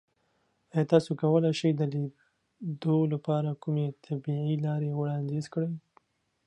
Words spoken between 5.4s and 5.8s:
کړئ؟